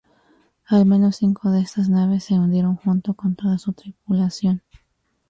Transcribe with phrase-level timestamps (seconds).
[0.65, 4.63] Al menos cinco de estas naves se hundieron junto con toda su tripulación.